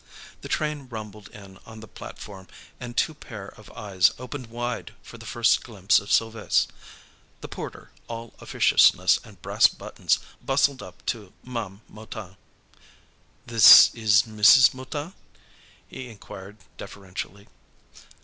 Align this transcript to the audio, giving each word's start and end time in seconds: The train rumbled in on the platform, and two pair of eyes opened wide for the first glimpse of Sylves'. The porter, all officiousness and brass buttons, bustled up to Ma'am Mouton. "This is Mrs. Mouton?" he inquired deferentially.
The 0.41 0.49
train 0.49 0.87
rumbled 0.89 1.27
in 1.27 1.59
on 1.63 1.79
the 1.79 1.87
platform, 1.87 2.47
and 2.79 2.97
two 2.97 3.13
pair 3.13 3.49
of 3.49 3.69
eyes 3.77 4.09
opened 4.17 4.47
wide 4.47 4.95
for 5.03 5.19
the 5.19 5.27
first 5.27 5.61
glimpse 5.61 5.99
of 5.99 6.09
Sylves'. 6.11 6.67
The 7.41 7.47
porter, 7.47 7.91
all 8.07 8.33
officiousness 8.39 9.19
and 9.23 9.39
brass 9.43 9.67
buttons, 9.67 10.17
bustled 10.43 10.81
up 10.81 11.05
to 11.05 11.33
Ma'am 11.43 11.81
Mouton. 11.87 12.35
"This 13.45 13.93
is 13.93 14.23
Mrs. 14.23 14.73
Mouton?" 14.73 15.13
he 15.87 16.07
inquired 16.09 16.57
deferentially. 16.77 17.47